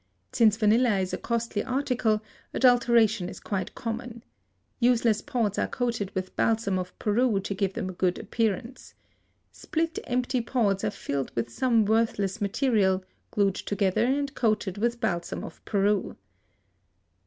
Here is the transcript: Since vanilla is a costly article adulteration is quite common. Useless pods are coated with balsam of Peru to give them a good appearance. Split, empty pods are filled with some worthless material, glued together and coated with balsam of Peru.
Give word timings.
Since 0.31 0.57
vanilla 0.57 0.97
is 0.97 1.13
a 1.13 1.17
costly 1.19 1.63
article 1.63 2.23
adulteration 2.55 3.29
is 3.29 3.39
quite 3.39 3.75
common. 3.75 4.23
Useless 4.79 5.21
pods 5.21 5.59
are 5.59 5.67
coated 5.67 6.09
with 6.15 6.35
balsam 6.35 6.79
of 6.79 6.97
Peru 6.97 7.39
to 7.41 7.53
give 7.53 7.73
them 7.73 7.87
a 7.87 7.93
good 7.93 8.17
appearance. 8.17 8.95
Split, 9.51 9.99
empty 10.05 10.41
pods 10.41 10.83
are 10.83 10.89
filled 10.89 11.31
with 11.35 11.51
some 11.51 11.85
worthless 11.85 12.41
material, 12.41 13.05
glued 13.29 13.53
together 13.53 14.03
and 14.05 14.33
coated 14.33 14.79
with 14.79 14.99
balsam 14.99 15.43
of 15.43 15.63
Peru. 15.65 16.17